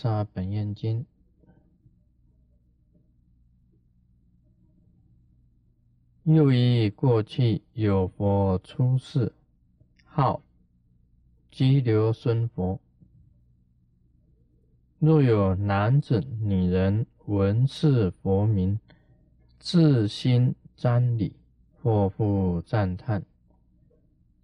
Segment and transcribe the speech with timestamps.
[0.00, 1.00] 萨本愿经》。
[6.22, 9.32] 又忆过去有佛出世，
[10.04, 10.40] 号
[11.50, 12.78] 激流孙佛。
[15.00, 18.78] 若有男子、女人闻是佛名，
[19.58, 21.34] 自心瞻礼，
[21.82, 23.24] 或复赞叹。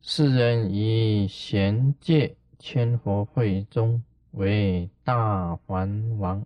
[0.02, 4.02] 世人以贤戒千佛会中
[4.34, 6.44] 为大梵王，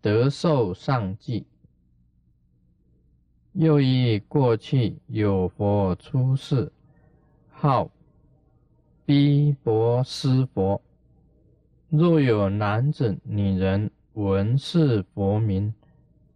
[0.00, 1.46] 得受上记。
[3.52, 6.72] 又忆过去有佛出世，
[7.50, 7.90] 号
[9.04, 10.80] 逼婆斯佛。
[11.88, 15.72] 若有男子、女人闻是佛名，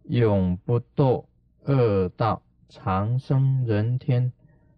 [0.03, 1.25] 永不堕
[1.65, 4.31] 恶道，长生人天，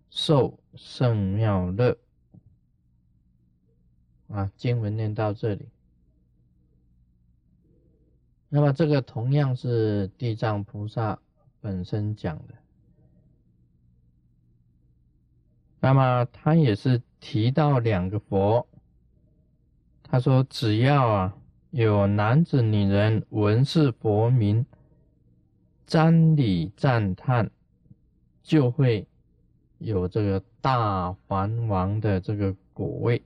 [0.10, 1.96] 受圣妙乐。
[4.32, 5.70] 啊，经文念到这里。
[8.50, 11.20] 那么这个同样是地藏菩萨。
[11.64, 12.56] 本身讲的，
[15.80, 18.68] 那么他也是提到两个佛，
[20.02, 21.38] 他说只要啊
[21.70, 24.66] 有男子女人闻是佛名，
[25.88, 27.52] 瞻礼赞叹，
[28.42, 29.08] 就会
[29.78, 33.22] 有这个大梵王的这个果位。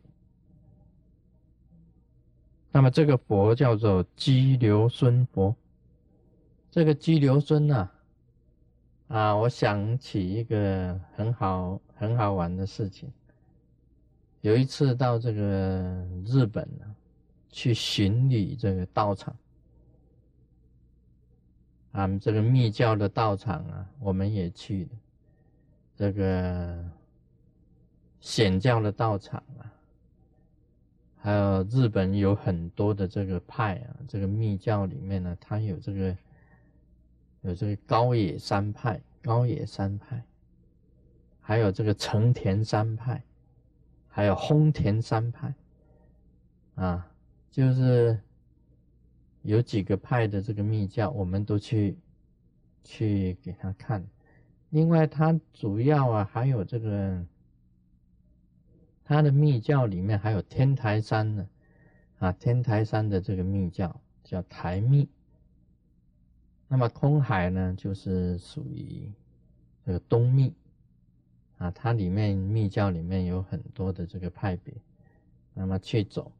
[2.75, 5.55] 那么这个佛叫做激流孙佛，
[6.69, 7.89] 这个激流孙呢？
[9.07, 13.09] 啊，我想起一个很好很好玩的事情。
[14.41, 16.85] 有一次到这个日本呢，
[17.49, 19.33] 去巡礼这个道场，
[21.93, 24.89] 啊，这个密教的道场啊，我们也去了。
[25.95, 26.83] 这个
[28.19, 29.63] 显教的道场啊，
[31.25, 36.15] 还有日本有很多的这个派啊，这个密教里面呢，它有这个。
[37.41, 40.23] 有这个高野山派、高野山派，
[41.39, 43.21] 还有这个成田山派，
[44.07, 45.53] 还有烘田山派，
[46.73, 47.07] 啊，
[47.51, 48.19] 就是
[49.43, 51.95] 有几个派的这个密教，我们都去
[52.83, 54.03] 去给他看。
[54.71, 57.23] 另外，他主要啊，还有这个
[59.05, 61.47] 他的密教里面还有天台山呢，
[62.17, 65.07] 啊，天台山的这个密教叫台密。
[66.67, 69.11] 那么空海呢，就是属于
[69.85, 70.51] 这个东密
[71.59, 74.73] 啊，它里面密教里面有很多的这个派别。
[75.53, 76.31] 那么去走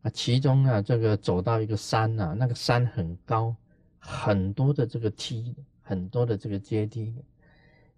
[0.00, 3.54] 啊，其中啊，这个走到一个山呐，那个山很高，
[3.98, 7.14] 很多的这个梯，很多的这个阶梯，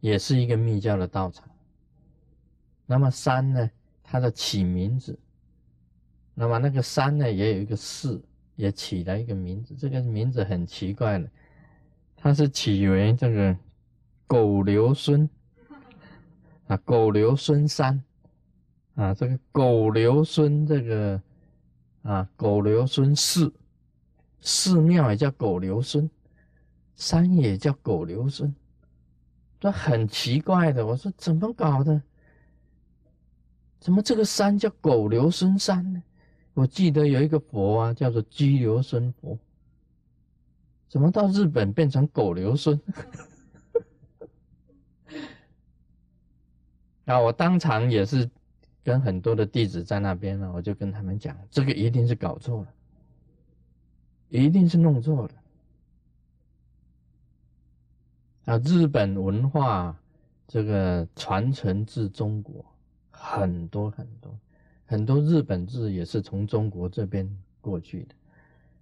[0.00, 1.48] 也是一个密教的道场。
[2.88, 3.70] 那么山呢，
[4.02, 5.16] 它的起名字，
[6.34, 8.20] 那么那个山呢，也有一个寺。
[8.58, 11.30] 也起了一个名字，这个名字很奇怪的，
[12.16, 13.56] 它是起为这个
[14.26, 15.30] 狗留孙
[16.66, 18.02] 啊，狗留孙山
[18.96, 21.22] 啊，这个狗留孙这个
[22.02, 23.54] 啊，狗留孙寺
[24.40, 26.10] 寺庙也叫狗留孙，
[26.96, 28.52] 山也叫狗留孙，
[29.60, 30.84] 这很奇怪的。
[30.84, 32.02] 我说怎么搞的？
[33.80, 36.02] 怎么这个山叫狗留孙山呢？
[36.54, 39.38] 我记得有一个佛啊，叫做激流孙佛，
[40.88, 42.80] 怎么到日本变成狗留孙？
[47.04, 48.28] 啊，我当场也是
[48.82, 52.68] 跟很多的弟子在那边呢，我就跟他们讲，这个一定是搞错了，
[54.28, 55.34] 一定是弄错了。
[58.46, 59.96] 啊，日本文化
[60.48, 62.64] 这个传承至中国
[63.20, 64.38] 很多很多。
[64.86, 67.28] 很多日本字也是从中国这边
[67.60, 68.14] 过去的。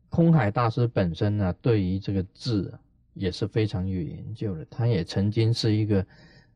[0.08, 2.78] 空海大师本身呢，对于这个字啊
[3.14, 4.64] 也是非常有研究的。
[4.70, 6.06] 他也曾经是一个，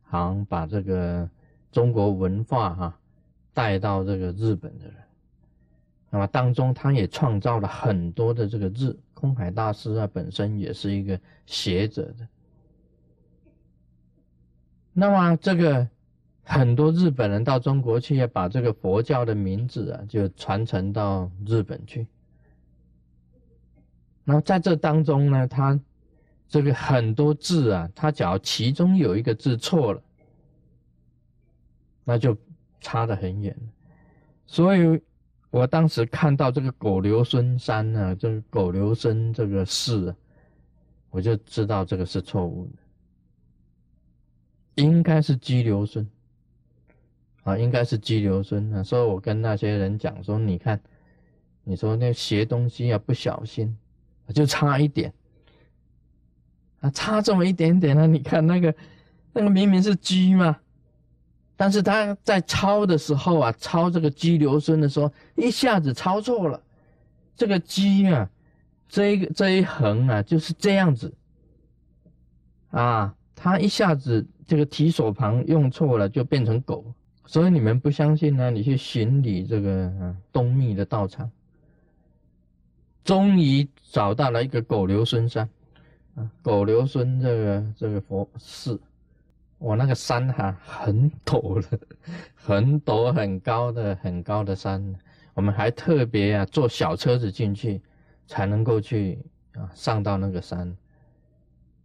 [0.02, 1.28] 好像把这个
[1.72, 3.00] 中国文化哈
[3.52, 4.94] 带到这个日本的人。
[6.10, 8.96] 那么当中，他也创造了很多的这个字。
[9.14, 12.28] 空海大师啊，本身也是一个学者的。
[14.92, 15.88] 那么这个。
[16.50, 22.08] 很多日本人到中国去，也把这个佛教的名字啊，就传承到日本去。
[24.24, 25.78] 然后在这当中呢，他
[26.48, 30.02] 这个很多字啊，他只要其中有一个字错了，
[32.02, 32.36] 那就
[32.80, 33.56] 差得很远。
[34.44, 35.00] 所以
[35.50, 40.12] 我当时看到这个狗留孙山呢，这个狗留孙这个寺，
[41.10, 42.72] 我就知道这个是错误的，
[44.82, 46.04] 应该是激流孙。
[47.42, 50.80] 啊，应该是激流孙啊，所以我跟那些人讲说，你看
[51.64, 53.76] 你说那学东西啊，不小心
[54.34, 55.12] 就差一点
[56.80, 58.06] 啊，差这么一点点呢？
[58.06, 58.74] 你看那个
[59.32, 60.58] 那个明明是鸡嘛，
[61.56, 66.62] 但是他在抄的时候啊，抄这个居留孙的时候，一下子抄错了。
[67.36, 68.28] 这个居啊，
[68.86, 71.14] 这一这一横啊，就是这样子
[72.68, 76.84] 啊，他一下子这个提手旁用错了，就变成狗。
[77.30, 78.50] 所以你们不相信呢？
[78.50, 81.30] 你去寻礼这个东密的道场。
[83.04, 85.48] 终于找到了一个狗留孙山，
[86.16, 88.80] 啊，狗留孙这个这个佛寺，
[89.58, 91.78] 我那个山哈很陡的，
[92.34, 94.92] 很陡很高的很高的山，
[95.32, 97.80] 我们还特别啊坐小车子进去，
[98.26, 99.20] 才能够去
[99.54, 100.76] 啊上到那个山，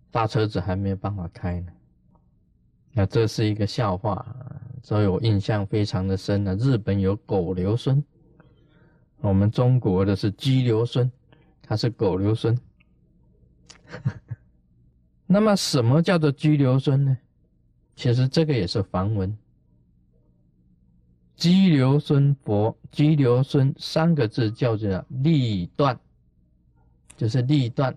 [0.10, 1.72] 大车子还没有办法开呢。
[2.98, 4.26] 那这是一个笑话，
[4.82, 6.56] 所以我印象非常的深呢。
[6.56, 8.02] 日本有狗留孙。
[9.20, 11.12] 我们中国的是鸡留孙，
[11.62, 12.58] 他是狗留孙。
[15.28, 17.18] 那么什么叫做鸡留孙呢？
[17.98, 19.38] 其实这个也是梵文。
[21.36, 26.00] 鸡留孙佛，鸡留孙三个字叫做立断，
[27.18, 27.94] 就是立断。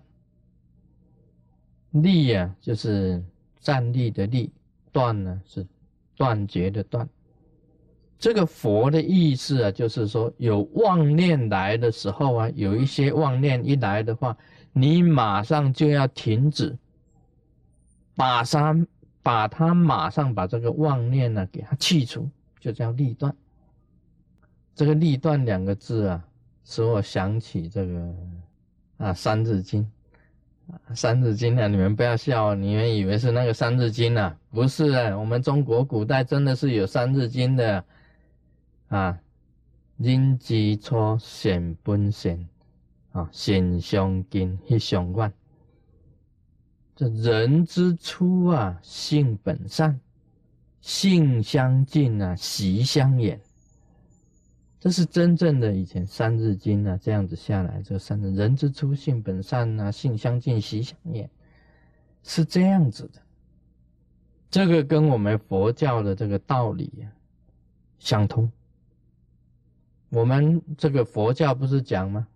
[1.91, 3.23] 立呀，就是
[3.61, 4.51] 站立的立；
[4.91, 5.65] 断呢，是
[6.15, 7.07] 断绝的断。
[8.17, 14.35] 这个佛的意思啊，就是说有妄念来的时候啊，有一些妄念一来的话，
[14.73, 16.77] 你马上就要停止，
[18.15, 18.87] 把它
[19.23, 23.33] 把它马上把这个妄念呢给它去除，就叫立断。
[24.75, 26.27] 这个立断两个字啊，
[26.65, 28.15] 使我想起这个
[28.97, 29.81] 啊《三字经》
[30.93, 34.35] 《三字经》啊，你们不要笑，你们以为是那个《三字经》啊？
[34.51, 37.83] 不是啊，我们中国古代真的是有《三字经》的。
[38.87, 39.19] 啊，
[39.97, 42.47] 人之初，性本善，
[43.11, 45.31] 啊，性相近，习相远。
[46.95, 49.99] 这人之初啊，性本善，
[50.81, 53.39] 性相近啊，习相远。
[54.79, 61.29] 这是真正的以前《三字经》啊，这样子下来，这三字人之初，性本善啊，性相近，习相远，
[62.23, 63.21] 是这样子的。
[64.49, 67.11] 这个跟我们佛教的这个道理啊
[67.99, 68.49] 相通。
[70.09, 72.27] 我们这个佛教不是讲吗？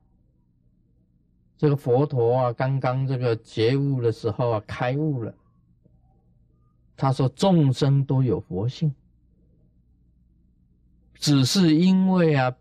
[1.57, 5.34] 这个佛陀啊，刚刚这个觉悟的时候啊，开悟了。
[6.98, 8.94] 他说众生都有佛性，
[11.24, 12.54] 只是因为啊，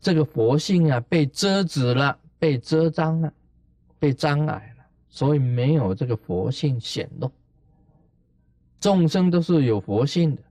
[0.00, 3.32] 这个佛性啊被遮止了，被遮障了，
[4.00, 7.30] 被障碍了，所以没有这个佛性显露。
[8.80, 10.42] 众生都是有佛性的。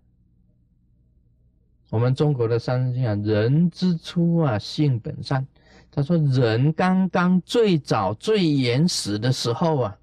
[1.90, 5.46] 我们中国的三字经啊，人之初啊，性本善。
[5.92, 9.98] 他说，人刚刚最早最原始的时候啊，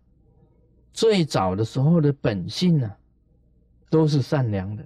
[0.93, 2.95] 最早的时候的本性啊，
[3.89, 4.85] 都是善良的。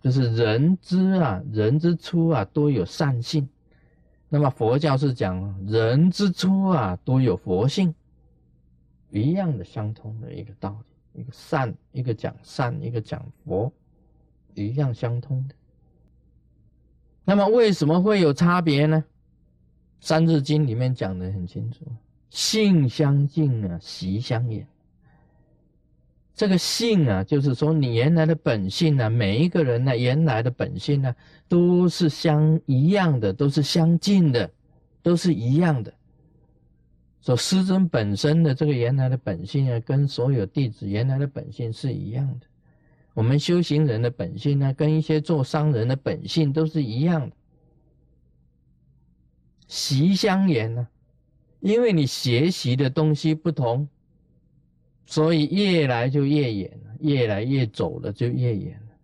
[0.00, 3.48] 就是人之啊，人之初啊，都有善性。
[4.28, 7.94] 那么佛教是讲人之初啊，都有佛性，
[9.10, 10.86] 一样的相通的一个道理。
[11.12, 13.70] 一个善，一个讲善，一个讲佛，
[14.54, 15.54] 一样相通的。
[17.24, 19.04] 那么为什么会有差别呢？
[20.06, 21.84] 《三字经》里面讲的很清楚，
[22.30, 24.64] 性相近啊，习相远。
[26.40, 31.14] 这个性啊，就是说你原来的本性呢，每一个人呢，原来的本性呢，
[31.48, 34.50] 都是相一样的，都是相近的，
[35.02, 35.92] 都是一样的。
[37.20, 42.46] 说师尊本身的这个原来的本性啊，跟所有弟子原来的本性是一样的。
[43.12, 47.36] 我们修行人的本性呢，跟一些做商人的本性都是一样的，
[49.68, 50.88] 习相远呢。
[51.60, 53.86] 因为你学习的东西不同，
[55.10, 58.94] 所以越来就越远了，越来越走了就越远了。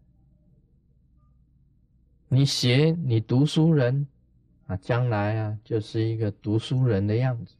[2.28, 4.06] 你学你读书人
[4.68, 7.54] 啊，将来啊就是一个读书人的样子；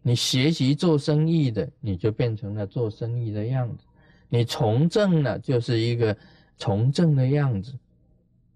[0.00, 3.84] 你学习做生意的，你就变成了做生意的样子。
[4.30, 6.16] 你从政了，就是一个
[6.56, 7.74] 从政的样子；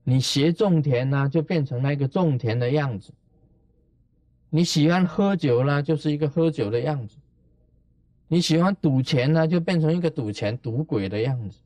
[0.05, 3.11] 你学种田呢，就变成那个种田的样子；
[4.49, 7.17] 你喜欢喝酒啦，就是一个喝酒的样子；
[8.33, 11.59] 你喜欢赌钱呢，就变成一个赌钱赌鬼的样子，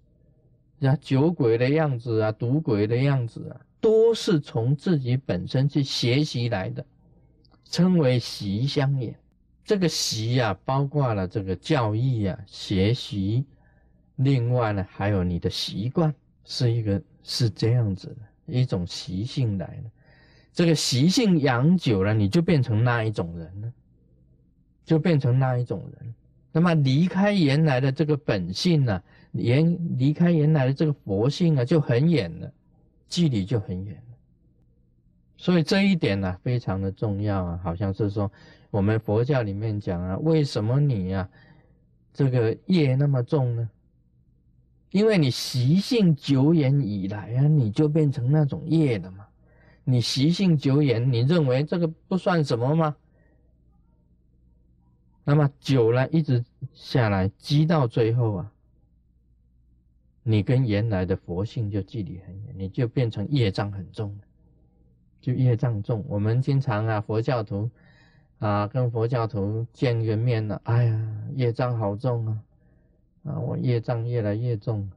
[0.84, 6.84] 啊，酒鬼的样子啊，赌鬼的样子啊，都是从自己本身去学习来的，
[7.66, 9.16] 称为习相也。
[9.64, 13.44] 这个习呀，包括了这个教义呀，学习。
[14.16, 16.12] 另外呢，还有你的习惯
[16.44, 19.90] 是一个是这样子的一种习性来的，
[20.52, 23.72] 这个习性养久了，你就变成那一种人了，
[24.84, 26.12] 就变成那一种人。
[26.56, 32.50] 那么离开原来的这个本性呢，原离开原来的这个佛性啊，就很远了，
[33.10, 34.16] 距离就很远了。
[35.36, 37.60] 所以这一点呢，非常的重要啊。
[37.62, 38.32] 好像是说，
[38.70, 41.28] 我们佛教里面讲啊，为什么你呀，
[42.14, 43.68] 这个业那么重呢？
[44.92, 49.26] 因为你习性久远以来啊，你就变成那种业了嘛。
[49.84, 52.96] 你习性久远，你认为这个不算什么吗？
[55.28, 58.52] 那么久了，一直下来积到最后啊，
[60.22, 64.16] 你跟原来的佛性就距离很远，你就变成业障很重，
[65.20, 66.04] 就业障重。
[66.06, 67.68] 我们经常啊，佛教徒
[68.38, 72.42] 啊，跟佛教徒见个面了，哎呀，业障好重啊。
[73.24, 74.88] 啊，我业障越来越重，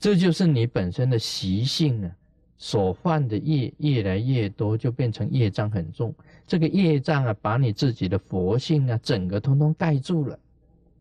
[0.00, 2.10] 这就是你本身的习性啊，
[2.58, 6.12] 所犯的业越来越多，就变成业障很重。
[6.52, 10.38] 这个业障啊，把你自己的佛性啊，整个通通盖住了，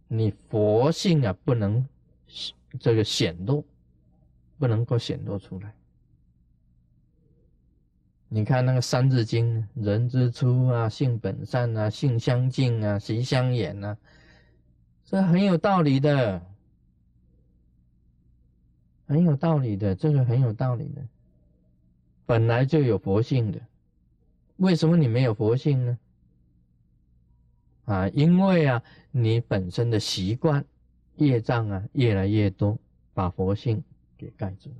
[0.08, 1.86] 你佛性啊，不能
[2.80, 3.66] 这个显露，
[4.58, 5.74] 不能够显露出来。
[8.30, 13.98] 你看那个《三字经》，人之初啊，性本善啊，性相近啊，习相远啊。
[15.04, 16.42] 这很有道理的，
[19.06, 21.02] 很有道理的，这个很有道理的。
[22.26, 23.60] 本来就有佛性的，
[24.62, 25.98] 为什么你没有佛性呢？
[27.86, 30.64] 啊，因为啊，你本身的习惯、
[31.16, 32.78] 业障啊越来越多，
[33.12, 33.84] 把佛性
[34.16, 34.76] 给盖住了。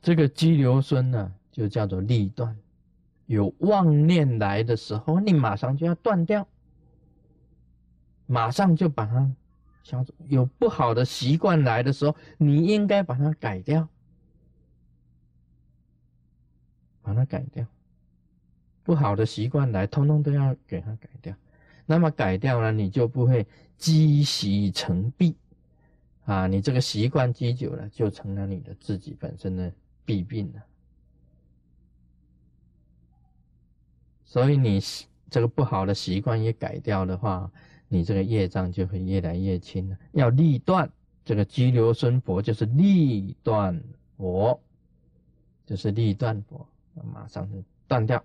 [0.00, 2.56] 这个激流孙呢，就叫做立断。
[3.26, 6.48] 有妄念来的时候，你马上就要断掉。
[8.26, 9.30] 马上就把它
[9.82, 10.14] 消除。
[10.28, 13.86] 有不好的习惯来的时候，你应该把它改掉，
[17.04, 17.64] 把它改掉。
[18.82, 21.32] 不好的习惯来，通通都要给它改掉。
[21.86, 23.46] 那么改掉了，你就不会
[23.76, 25.36] 积习成弊
[26.24, 26.46] 啊！
[26.46, 29.70] 你这个习惯积久了，就成了你的自己本身的
[30.04, 30.62] 弊病了。
[34.24, 34.80] 所以你
[35.28, 37.52] 这个不好的习惯也改掉的话。
[37.86, 39.96] 你这个业障就会越来越轻了。
[40.12, 40.90] 要立断，
[41.24, 43.80] 这个激流孙佛就是立断
[44.16, 44.60] 佛，
[45.64, 46.66] 就是立断佛，
[47.02, 48.22] 马上就断掉。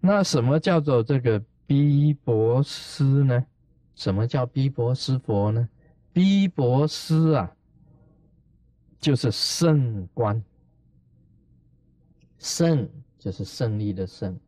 [0.00, 3.46] 那什么叫做这个逼博斯呢？
[3.94, 5.68] 什么叫逼博斯佛呢？
[6.12, 7.56] 逼博斯啊，
[8.98, 10.42] 就是圣观，
[12.38, 14.38] 圣就是胜利的胜，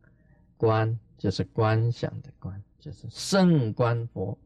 [0.55, 2.61] 观就是观想的观。
[2.79, 4.37] 就是圣观佛，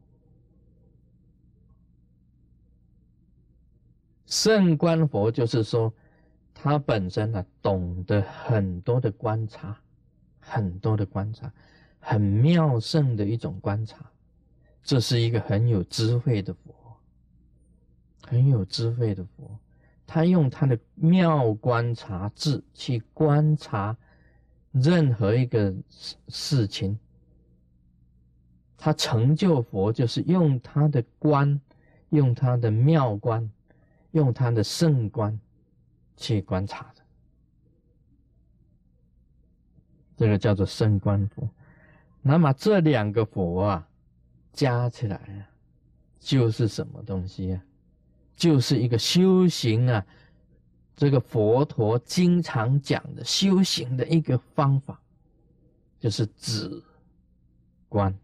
[4.26, 5.94] 圣观佛就是说，
[6.54, 9.78] 他本身呢懂得很多的观察，
[10.40, 11.52] 很多的观察，
[12.00, 14.10] 很妙胜的一种观察，
[14.84, 16.74] 这是一个很有智慧的佛，
[18.26, 19.60] 很有智慧的佛，
[20.06, 23.98] 他用他的妙观察智去观察
[24.72, 26.98] 任何一个事事情。
[28.78, 31.60] 他成就佛，就是用他的观，
[32.10, 33.50] 用他的妙观，
[34.12, 35.40] 用他的圣观
[36.16, 37.02] 去观察的。
[40.16, 41.50] 这个叫做圣观佛。
[42.22, 43.88] 那么这两个佛啊，
[44.52, 45.50] 加起来啊，
[46.20, 47.64] 就是什么东西啊？
[48.36, 50.06] 就是一个修行啊，
[50.96, 55.02] 这个佛陀经常讲的修行的一个方法，
[56.00, 56.82] 就是止
[57.90, 58.18] 观。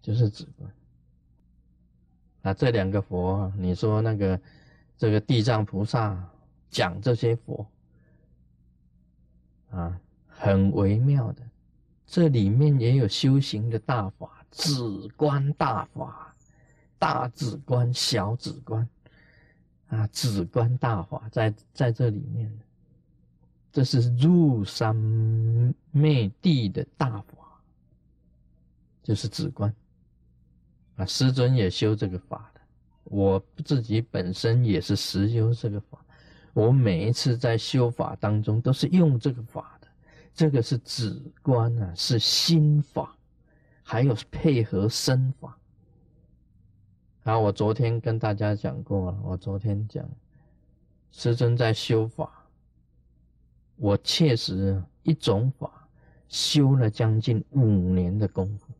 [0.00, 0.72] 就是指观
[2.40, 4.40] 啊，这两个佛，你说那个
[4.98, 6.28] 这个地藏菩萨
[6.68, 7.64] 讲这些佛
[9.70, 11.42] 啊，很微妙的，
[12.04, 14.72] 这里面也有修行的大法，止
[15.16, 16.34] 观大法，
[16.98, 18.88] 大止观、小止观
[19.88, 22.50] 啊，止观大法在在这里面，
[23.70, 24.96] 这是入山
[25.92, 27.62] 灭地的大法，
[29.02, 29.72] 就是止观。
[30.96, 32.57] 啊，师尊也修这个法的，
[33.10, 35.98] 我自己本身也是实修这个法，
[36.52, 39.88] 我每一次在修法当中都是用这个法的，
[40.34, 43.16] 这个是止观啊，是心法，
[43.82, 45.58] 还有配合身法。
[47.22, 50.08] 然后，我昨天跟大家讲过了，我昨天讲，
[51.10, 52.46] 师尊在修法，
[53.76, 55.88] 我确实一种法
[56.28, 58.72] 修了将近五年的功夫，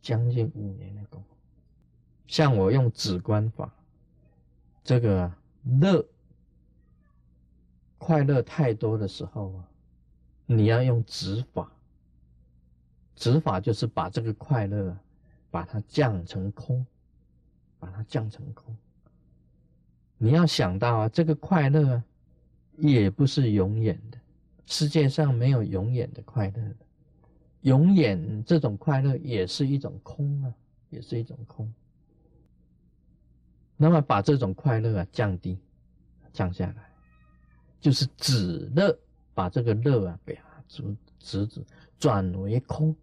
[0.00, 1.29] 将近五年的功夫。
[2.30, 3.68] 像我用止观法，
[4.84, 5.28] 这个
[5.80, 6.06] 乐
[7.98, 9.68] 快乐太多的时候啊，
[10.46, 11.68] 你要用止法。
[13.16, 14.96] 止法就是把这个快乐，
[15.50, 16.86] 把它降成空，
[17.80, 18.76] 把它降成空。
[20.16, 22.00] 你要想到啊，这个快乐
[22.76, 24.18] 也不是永远的，
[24.66, 26.76] 世界上没有永远的快乐的，
[27.62, 30.54] 永远这种快乐也是一种空啊，
[30.90, 31.70] 也是一种空。
[33.82, 35.58] 那么把这种快乐啊降低，
[36.34, 36.92] 降下来，
[37.80, 38.94] 就是止乐，
[39.32, 41.64] 把这个乐啊给它止止止
[41.98, 42.94] 转为空。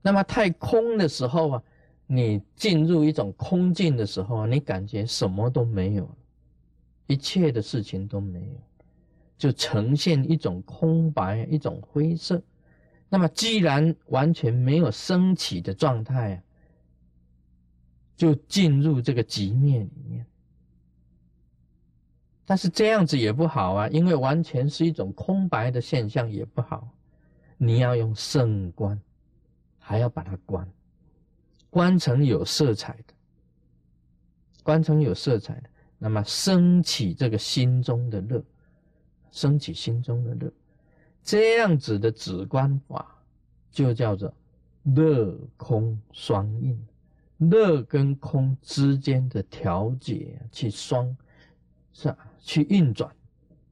[0.00, 1.62] 那么太空的时候啊，
[2.06, 6.10] 你进入一种空境的时候啊，你感觉什么都没有，
[7.08, 8.60] 一切的事情都没有，
[9.36, 12.42] 就呈现一种空白，一种灰色。
[13.10, 16.42] 那么既然完全没有升起的状态啊，
[18.16, 20.26] 就进入这个极灭里面。
[22.44, 26.88] 但是这样子也不好啊，因为完全是一种空白的现象也不好，
[27.56, 29.00] 你要用圣观。
[29.88, 30.68] 还要把它观，
[31.70, 33.14] 观成有色彩的，
[34.64, 38.42] 观成有色彩的，那么升起这个心中的乐，
[39.30, 40.52] 升起心中的乐，
[41.22, 43.16] 这样子的止观法
[43.70, 44.34] 就叫做
[44.82, 46.76] 乐空双运，
[47.38, 51.16] 乐跟空之间的调节去双
[51.92, 53.14] 是啊去运转，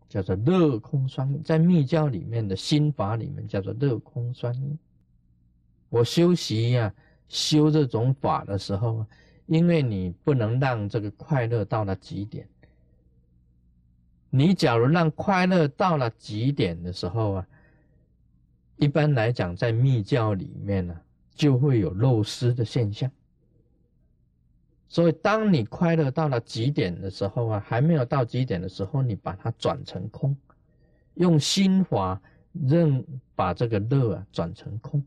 [0.08, 4.78] 叫做乐空双运，在密教里面的心法里面叫做乐空双运。
[5.88, 6.92] 我修习呀，
[7.28, 9.06] 修这种法的时候，
[9.46, 12.46] 因为你不能让这个快乐到了极点。
[14.28, 17.46] 你假如让快乐到了极点的时候啊，
[18.76, 21.00] 一般来讲，在密教里面呢，
[21.34, 23.08] 就会有漏失的现象。
[24.94, 30.36] 所以，当你快乐到了极点的时候啊，还没有到极点的时候，你把它转成空，
[31.14, 33.04] 用心法认
[33.34, 35.04] 把这个乐啊转成空。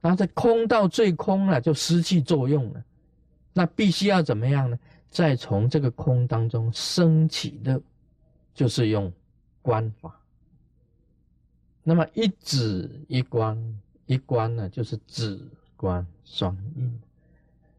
[0.00, 2.82] 那这空到最空了，就失去作用了。
[3.52, 4.78] 那必须要怎么样呢？
[5.10, 7.78] 再从这个空当中升起的，
[8.54, 9.12] 就是用
[9.60, 10.18] 观法。
[11.82, 13.62] 那么一止一观，
[14.06, 15.38] 一观呢，就是止
[15.76, 16.98] 观双运，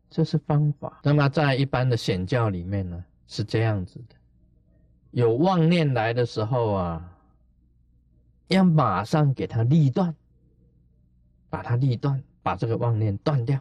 [0.10, 1.00] 这是方法。
[1.04, 4.16] 那么在一般的显教里面呢，是这样子的：
[5.12, 7.18] 有妄念来的时候啊，
[8.48, 10.16] 要马上给它立断。
[11.52, 13.60] 把它立断，把这个妄念断掉。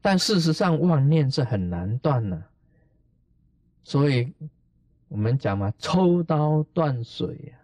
[0.00, 2.40] 但事实上，妄念是很难断的，
[3.82, 4.32] 所以
[5.08, 7.58] 我们讲嘛，抽刀断水呀，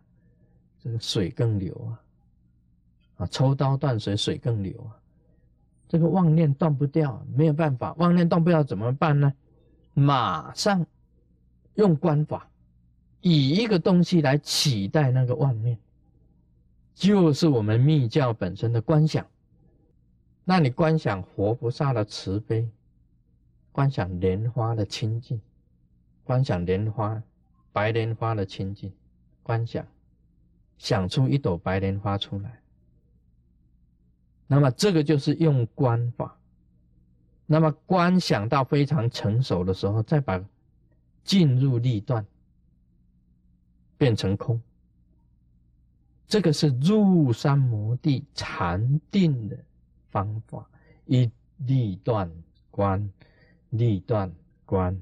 [0.83, 4.91] 这个水更流啊，啊，抽刀断水，水更流啊。
[5.91, 9.35] 这个妄念断不掉，没有办法，妄念断不掉怎么办呢？
[9.93, 10.87] 马上
[11.75, 12.49] 用观法，
[13.21, 15.77] 以一个东西来取代那个妄念。
[16.95, 19.27] 就是我们密教本身的观想，
[20.45, 22.71] 那你观想活菩萨的慈悲，
[23.73, 25.41] 观想莲花的清净，
[26.23, 27.21] 观想莲花
[27.73, 28.93] 白莲花的清净，
[29.43, 29.85] 观想
[30.79, 32.61] 想出一朵白莲花出来，
[34.53, 36.37] 那么这个就是用观法，
[37.47, 40.45] 那么观想到非常成熟的时候，再把
[41.23, 42.27] 进入立断，
[43.97, 44.61] 变成空。
[46.27, 49.57] 这个是入三摩地禅定的
[50.11, 50.69] 方法，
[51.07, 52.29] 一立断
[52.73, 53.09] 观，
[53.69, 54.33] 立断
[54.67, 55.01] 观，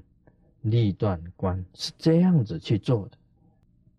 [0.61, 3.17] 立断观是这样子去做的。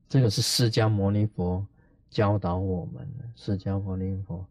[0.08, 1.66] 这个是释迦牟尼佛
[2.08, 4.46] 教导我们的，释迦牟尼佛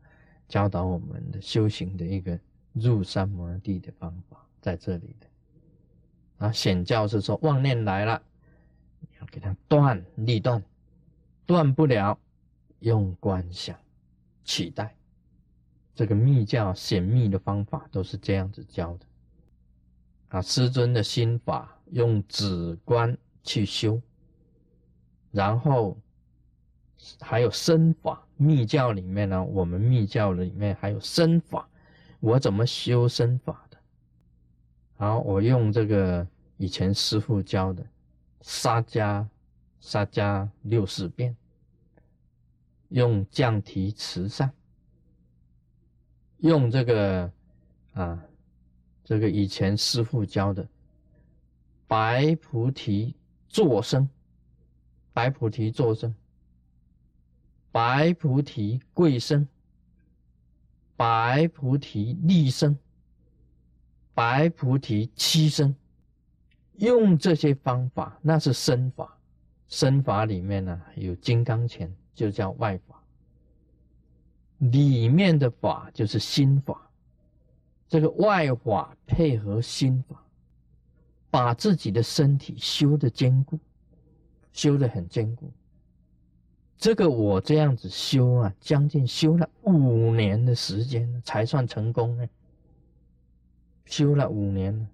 [0.50, 2.38] 教导我们的修行的一个
[2.74, 6.46] 入三摩地的方法，在这里的。
[6.46, 8.22] 啊，显教是说妄念来了，
[9.22, 10.62] 要给它断立断，
[11.46, 12.20] 断不了。
[12.80, 13.78] 用观想
[14.46, 14.96] 取代，
[15.94, 19.06] 这个密教显密的方法都是这样子教的。
[20.30, 24.02] 啊，师尊的心法用止观去修，
[25.32, 25.98] 然后
[27.20, 28.26] 还有身法。
[28.40, 31.68] 密教里面呢，我们密教里面还有身法，
[32.22, 33.78] 我怎么修身法的？
[34.96, 36.26] 好，我用这个
[36.56, 37.86] 以前师傅教的
[38.42, 39.28] 沙迦
[39.82, 41.36] 沙迦六四变。
[42.92, 44.52] 用降提慈善，
[46.38, 47.32] 用这个
[47.94, 48.20] 啊，
[49.04, 50.68] 这个以前师傅教的
[51.88, 53.14] 白菩提
[53.48, 54.10] 作声，
[55.14, 56.12] 白菩提作声，
[57.72, 59.48] 白菩提贵声，
[60.96, 62.78] 白菩提立声，
[64.14, 65.76] 白菩提七声，
[66.78, 69.16] 用这些方法，那是身法。
[69.68, 73.02] 身法里面呢有金刚拳，就叫外法。
[74.58, 76.90] 里面的法就是心法。
[77.88, 80.24] 这个外法配合心法，
[81.30, 83.60] 把自己的身体修的坚固，
[84.52, 85.52] 修的很坚固。
[86.80, 92.26] 这个我这样子修啊，将近修了五年的时间才算成功呢。
[93.84, 94.88] 修了五年，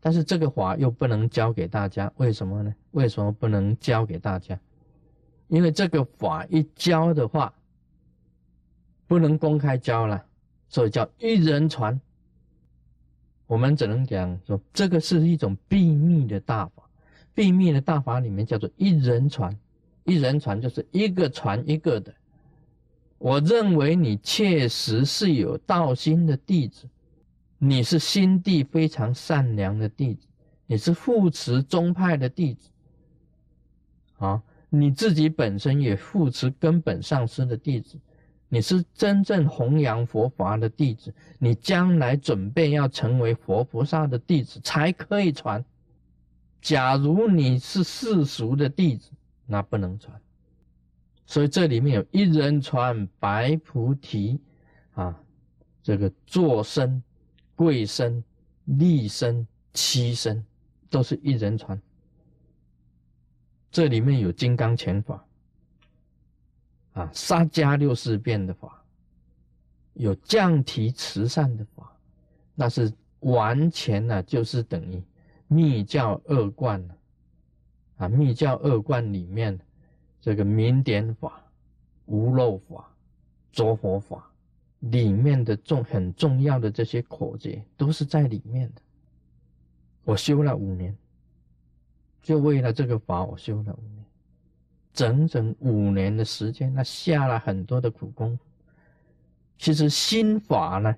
[0.00, 2.74] 但是这个法又不能教给大家，为什么呢？
[2.92, 4.58] 为什么不能教给大家？
[5.48, 7.52] 因为这个法一教的话，
[9.06, 10.24] 不能公开教了，
[10.70, 12.00] 所以叫一人传。
[13.46, 16.88] 我们只能讲说，这个是一种秘密的大法，
[17.34, 19.54] 秘密的大法里面叫做一人传。
[20.04, 22.14] 一人传就是一个传一个的。
[23.18, 26.88] 我认为你确实是有道心的弟子，
[27.58, 30.26] 你是心地非常善良的弟子，
[30.66, 32.68] 你是护持宗派的弟子，
[34.18, 37.98] 啊，你自己本身也护持根本上师的弟子，
[38.50, 45.64] 你是真正弘扬佛法的弟子，你将来准备要成为佛菩萨的弟子才可以传。
[46.60, 49.10] 假如你是世俗的弟子，
[49.46, 50.18] 那不能传，
[51.26, 54.40] 所以这里面有一人传白菩提，
[54.94, 55.18] 啊，
[55.82, 57.02] 这个坐身、
[57.54, 58.24] 跪身、
[58.64, 60.44] 立身、七身，
[60.88, 61.80] 都是一人传。
[63.70, 65.26] 这里面有金刚拳法，
[66.92, 68.82] 啊，沙加六四变的法，
[69.92, 71.94] 有降提慈善的法，
[72.54, 75.02] 那是完全呢，就是等于
[75.48, 76.96] 密教二观了。
[77.96, 79.58] 啊，密教二观里面，
[80.20, 81.40] 这个明点法、
[82.06, 82.92] 无漏法、
[83.52, 84.28] 着火法
[84.80, 88.82] 里面的重很重要的这些口诀，都是在里面的。
[90.02, 90.96] 我修了五年，
[92.20, 94.04] 就为了这个法，我修了五年，
[94.92, 98.38] 整整五年的时间，那下了很多的苦功。
[99.56, 100.94] 其实心法呢，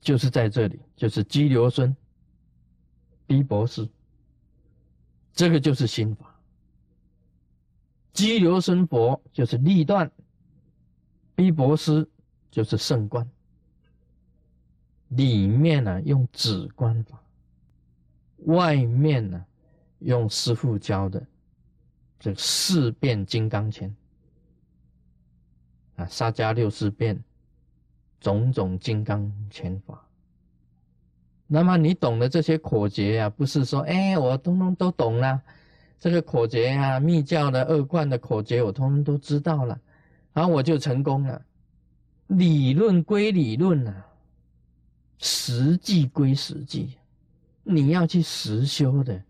[0.00, 1.96] 就是在这里，就是激流孙、
[3.26, 3.88] 逼博士。
[5.34, 6.32] 这个就是心法，
[8.12, 10.08] 激流生佛就是立断，
[11.34, 12.08] 逼博师
[12.52, 13.28] 就是圣观。
[15.08, 17.20] 里面呢用止观法，
[18.46, 19.44] 外面呢
[19.98, 21.24] 用师父教的
[22.18, 23.94] 这四变金刚拳
[25.96, 27.22] 啊，沙迦六四变，
[28.20, 30.03] 种种金刚拳法。
[31.46, 33.30] 那么你懂得这些口诀呀？
[33.30, 35.40] 不是说，哎，我通通都懂了，
[36.00, 39.78] 这个口诀啊，密教的二观的口诀，我通通都知道了，
[40.32, 41.40] 然后我就成功了。
[42.28, 44.06] 理论归理论啊，
[45.18, 46.96] 实际归实际，
[47.62, 49.22] 你要去实修的，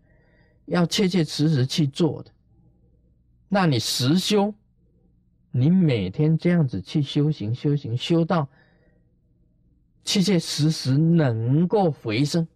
[0.66, 2.31] 要切切实实去做的。
[3.48, 4.55] 那你实修，
[5.50, 8.48] 你每天这样子去修行，修行修到。
[10.05, 12.47] 切切实实能够回升，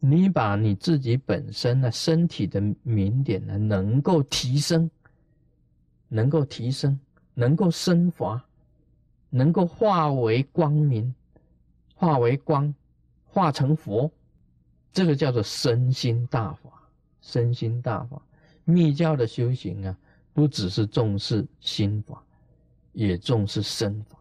[0.00, 4.90] 你把你自己本身的身体的明点呢，能够提升，
[6.08, 6.98] 能够提升，
[7.32, 8.44] 能够升华，
[9.30, 11.14] 能够化为光明，
[11.94, 12.74] 化为光，
[13.24, 14.10] 化成佛，
[14.92, 16.70] 这个叫做身心大法。
[17.26, 18.20] 身心大法，
[18.64, 19.96] 密教的修行啊，
[20.34, 22.22] 不只是重视心法，
[22.92, 24.13] 也重视身法。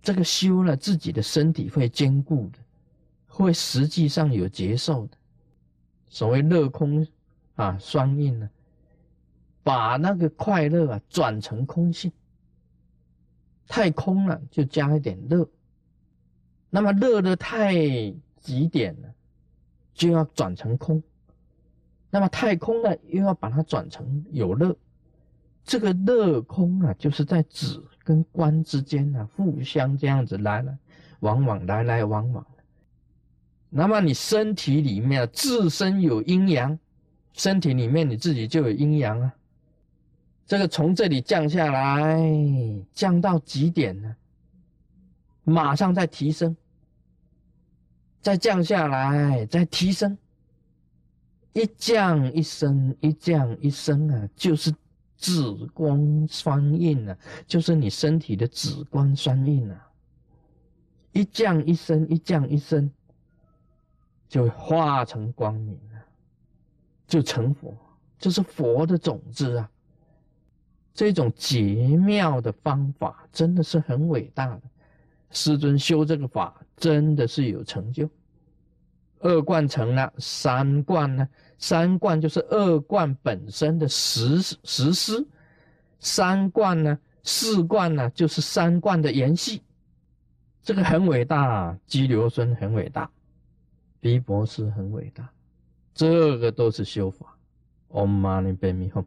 [0.00, 2.58] 这个修了，自己的身体会坚固的，
[3.26, 5.16] 会实际上有接受的。
[6.08, 7.06] 所谓乐空
[7.56, 8.48] 啊，双印呢，
[9.62, 12.10] 把那个快乐啊转成空性。
[13.66, 15.44] 太空了，就加一点乐；
[16.70, 17.74] 那么乐的太
[18.40, 19.14] 极点了，
[19.92, 21.02] 就要转成空；
[22.08, 24.74] 那么太空呢，又要把它转成有乐。
[25.64, 27.84] 这个乐空啊，就是在止。
[28.08, 30.78] 跟观之间呢，互相这样子来来
[31.20, 32.46] 往往，来来往往。
[33.68, 36.78] 那么你身体里面自身有阴阳，
[37.34, 39.34] 身体里面你自己就有阴阳啊。
[40.46, 42.18] 这个从这里降下来，
[42.94, 44.16] 降到极点呢，
[45.44, 46.56] 马上再提升，
[48.22, 50.16] 再降下来，再提升，
[51.52, 54.74] 一降一升，一降一升啊，就是。
[55.18, 59.90] 紫光双印啊，就是你身体的紫光双印啊，
[61.12, 62.88] 一降一升，一降一升，
[64.28, 66.00] 就化成光明了，
[67.08, 67.76] 就成佛，
[68.16, 69.68] 这是佛的种子啊。
[70.94, 74.62] 这种绝妙的方法真的是很伟大的，
[75.30, 78.08] 师尊修这个法真的是有成就，
[79.20, 81.28] 二观成了，三观呢？
[81.58, 85.26] 三观就是二观本身的实实施，
[86.00, 86.98] 三观呢？
[87.24, 88.08] 四观呢？
[88.10, 89.60] 就是三观的延续。
[90.62, 93.10] 这个很伟大，基留孙很伟大，
[94.00, 95.28] 比博斯很伟大，
[95.94, 97.36] 这个都是修法。
[97.90, 99.04] Om Mani Padme Hum。